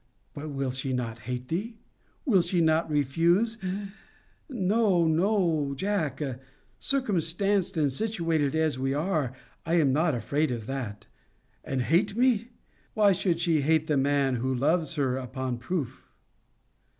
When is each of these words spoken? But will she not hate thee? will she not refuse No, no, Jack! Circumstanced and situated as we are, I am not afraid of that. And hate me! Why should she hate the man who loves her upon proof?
But 0.33 0.49
will 0.49 0.71
she 0.71 0.93
not 0.93 1.19
hate 1.29 1.49
thee? 1.49 1.77
will 2.25 2.41
she 2.41 2.59
not 2.59 2.89
refuse 2.89 3.59
No, 4.49 5.05
no, 5.05 5.73
Jack! 5.75 6.19
Circumstanced 6.79 7.77
and 7.77 7.91
situated 7.91 8.55
as 8.55 8.79
we 8.79 8.95
are, 8.95 9.33
I 9.63 9.75
am 9.75 9.93
not 9.93 10.15
afraid 10.15 10.49
of 10.49 10.65
that. 10.65 11.05
And 11.63 11.83
hate 11.83 12.15
me! 12.17 12.47
Why 12.95 13.11
should 13.11 13.39
she 13.39 13.61
hate 13.61 13.85
the 13.85 13.95
man 13.95 14.37
who 14.37 14.51
loves 14.55 14.95
her 14.95 15.17
upon 15.17 15.59
proof? 15.59 16.03